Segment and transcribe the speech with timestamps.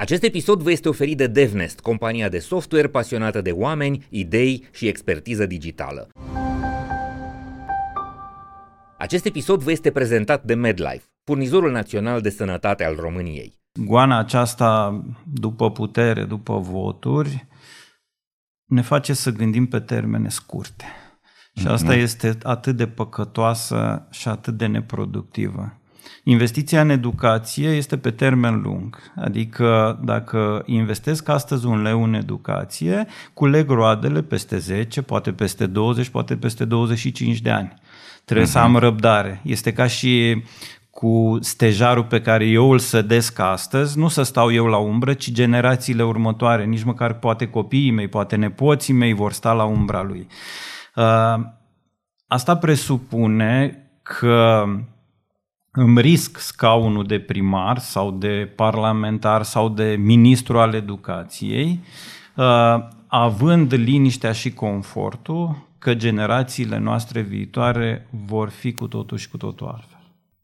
[0.00, 4.86] Acest episod vă este oferit de DevNest, compania de software pasionată de oameni, idei și
[4.86, 6.08] expertiză digitală.
[8.98, 13.58] Acest episod vă este prezentat de MedLife, furnizorul național de sănătate al României.
[13.80, 17.46] Goana aceasta, după putere, după voturi,
[18.64, 20.84] ne face să gândim pe termene scurte.
[21.54, 22.02] Și asta mm-hmm.
[22.02, 25.77] este atât de păcătoasă și atât de neproductivă.
[26.22, 33.06] Investiția în educație este pe termen lung, adică dacă investesc astăzi un leu în educație,
[33.34, 37.74] culeg roadele peste 10, poate peste 20, poate peste 25 de ani.
[38.24, 38.50] Trebuie uh-huh.
[38.50, 39.40] să am răbdare.
[39.44, 40.42] Este ca și
[40.90, 45.30] cu stejarul pe care eu îl sădesc astăzi, nu să stau eu la umbră, ci
[45.30, 50.26] generațiile următoare, nici măcar poate copiii mei, poate nepoții mei vor sta la umbra lui.
[50.94, 51.44] Uh,
[52.26, 54.64] asta presupune că
[55.78, 61.80] îmi risc scaunul de primar sau de parlamentar sau de ministru al educației,
[62.34, 62.44] uh,
[63.06, 69.66] având liniștea și confortul că generațiile noastre viitoare vor fi cu totul și cu totul
[69.66, 69.97] altfel.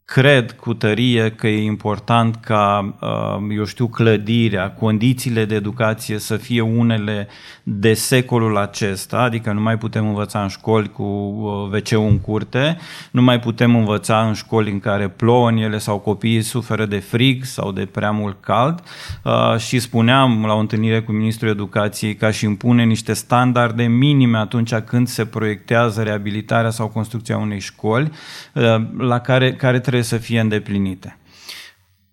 [0.05, 6.37] Cred cu tărie că e important ca, uh, eu știu, clădirea, condițiile de educație să
[6.37, 7.27] fie unele
[7.63, 12.77] de secolul acesta, adică nu mai putem învăța în școli cu uh, wc în curte,
[13.11, 16.99] nu mai putem învăța în școli în care plouă în ele sau copiii suferă de
[16.99, 18.83] frig sau de prea mult cald.
[19.23, 24.37] Uh, și spuneam la o întâlnire cu Ministrul Educației ca și impune niște standarde minime
[24.37, 28.11] atunci când se proiectează reabilitarea sau construcția unei școli
[28.97, 31.17] la care, care trebuie trebuie să fie îndeplinite.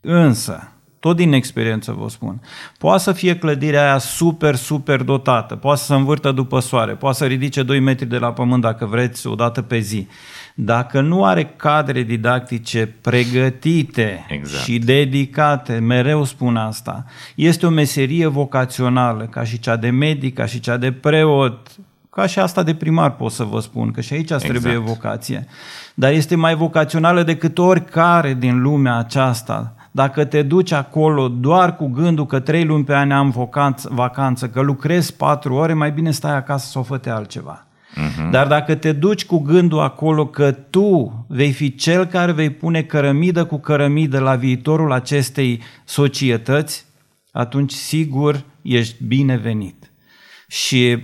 [0.01, 2.41] Însă, tot din experiență vă spun,
[2.79, 7.17] poate să fie clădirea aia super, super dotată, poate să se învârtă după soare, poate
[7.17, 10.07] să ridice 2 metri de la pământ dacă vreți o dată pe zi.
[10.55, 14.65] Dacă nu are cadre didactice pregătite exact.
[14.65, 20.47] și dedicate, mereu spun asta, este o meserie vocațională, ca și cea de medic, ca
[20.47, 21.71] și cea de preot,
[22.15, 24.61] ca și asta de primar pot să vă spun, că și aici îți exact.
[24.61, 25.47] trebuie vocație.
[25.95, 29.75] Dar este mai vocațională decât oricare din lumea aceasta.
[29.91, 34.49] Dacă te duci acolo doar cu gândul că trei luni pe an am vacanță, vacanță,
[34.49, 37.67] că lucrezi patru ore, mai bine stai acasă să o făte altceva.
[37.67, 38.31] Uh-huh.
[38.31, 42.83] Dar dacă te duci cu gândul acolo că tu vei fi cel care vei pune
[42.83, 46.85] cărămidă cu cărămidă la viitorul acestei societăți,
[47.31, 49.93] atunci sigur ești binevenit.
[50.49, 50.99] Și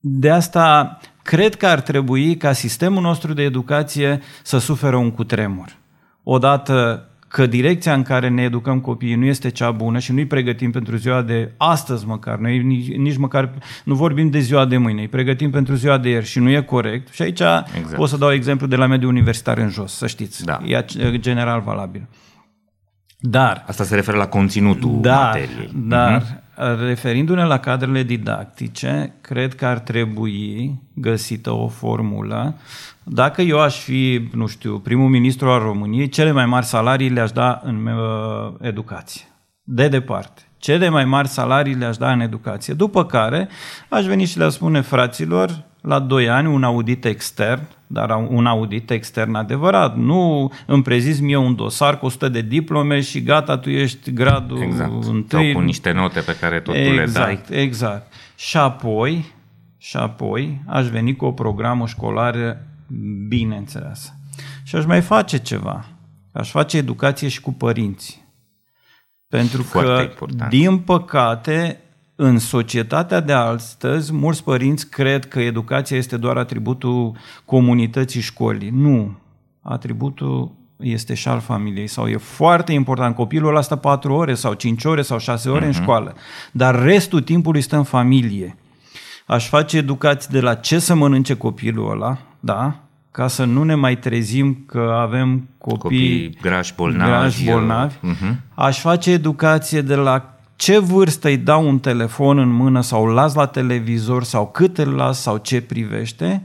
[0.00, 5.76] de asta cred că ar trebui ca sistemul nostru de educație să suferă un cutremur.
[6.22, 10.70] Odată că direcția în care ne educăm copiii nu este cea bună și nu-i pregătim
[10.70, 13.50] pentru ziua de astăzi măcar, noi nici, nici măcar
[13.84, 16.62] nu vorbim de ziua de mâine, îi pregătim pentru ziua de ieri și nu e
[16.62, 17.12] corect.
[17.12, 17.94] Și aici exact.
[17.94, 20.44] pot să dau exemplu de la mediul universitar în jos, să știți.
[20.44, 20.58] Da.
[20.64, 20.84] E
[21.18, 22.08] general valabil.
[23.18, 23.64] Dar...
[23.66, 25.70] Asta se referă la conținutul dar, materiei.
[25.74, 32.54] Dar, uh-huh referindu-ne la cadrele didactice, cred că ar trebui găsită o formulă.
[33.02, 37.30] Dacă eu aș fi, nu știu, primul ministru al României, cele mai mari salarii le-aș
[37.30, 39.24] da în uh, educație.
[39.62, 40.42] De departe.
[40.58, 42.74] Cele mai mari salarii le-aș da în educație.
[42.74, 43.48] După care
[43.88, 48.90] aș veni și le-aș spune fraților, la 2 ani un audit extern, dar un audit
[48.90, 49.96] extern adevărat.
[49.96, 54.62] Nu îmi preziți mie un dosar cu 100 de diplome și gata, tu ești gradul
[54.62, 55.04] exact.
[55.04, 55.44] întâi.
[55.52, 57.32] Sau cu niște note pe care tot exact, le dai.
[57.32, 58.12] Exact, exact.
[58.36, 59.24] Și apoi,
[59.78, 62.66] și apoi aș veni cu o programă școlară
[63.28, 64.14] bine înțeleasă.
[64.62, 65.84] Și aș mai face ceva.
[66.32, 68.28] Aș face educație și cu părinții.
[69.28, 70.50] Pentru Foarte că, important.
[70.50, 71.80] din păcate,
[72.22, 78.70] în societatea de astăzi, mulți părinți cred că educația este doar atributul comunității școlii.
[78.70, 79.18] Nu.
[79.62, 83.14] Atributul este și al familiei sau e foarte important.
[83.14, 85.62] Copilul ăla stă 4 ore sau 5 ore sau 6 ore uh-huh.
[85.62, 85.80] în mhm.
[85.82, 86.14] școală,
[86.52, 88.56] dar restul timpului stă în familie.
[89.26, 92.80] Aș face educație de la ce să mănânce copilul ăla, da?
[93.10, 97.10] ca să nu ne mai trezim că avem copii, copii grași bolnavi.
[97.10, 97.94] Grași bolnavi.
[97.94, 98.34] Uh-huh.
[98.54, 103.12] Aș face educație de la ce vârstă îi dau un telefon în mână sau îl
[103.12, 106.42] las la televizor sau cât îl las sau ce privește,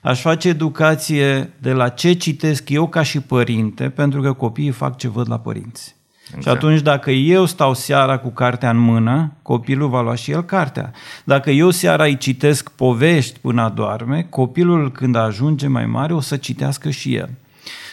[0.00, 4.96] aș face educație de la ce citesc eu ca și părinte, pentru că copiii fac
[4.96, 5.96] ce văd la părinți.
[6.24, 6.42] Exact.
[6.42, 10.42] Și atunci dacă eu stau seara cu cartea în mână, copilul va lua și el
[10.42, 10.92] cartea.
[11.24, 16.36] Dacă eu seara îi citesc povești până adorme, copilul când ajunge mai mare o să
[16.36, 17.30] citească și el.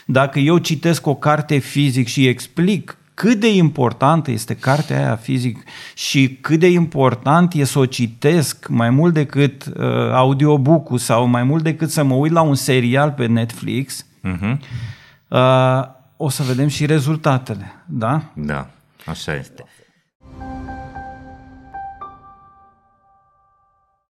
[0.05, 5.63] Dacă eu citesc o carte fizic și explic cât de importantă este cartea aia fizic
[5.93, 11.43] și cât de important e să o citesc mai mult decât uh, audiobook-ul sau mai
[11.43, 14.57] mult decât să mă uit la un serial pe Netflix, uh-huh.
[15.27, 15.83] uh,
[16.17, 18.21] o să vedem și rezultatele, da?
[18.33, 18.69] Da,
[19.05, 19.65] așa este.